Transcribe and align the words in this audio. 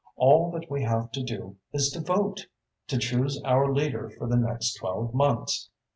All 0.15 0.49
that 0.49 0.67
we 0.67 0.81
have 0.81 1.11
to 1.11 1.21
do 1.21 1.57
is 1.73 1.91
to 1.91 1.99
vote, 2.01 2.47
to 2.87 2.97
choose 2.97 3.39
our 3.43 3.71
leader 3.71 4.09
for 4.09 4.25
the 4.27 4.35
next 4.35 4.73
twelve 4.73 5.13
months. 5.13 5.69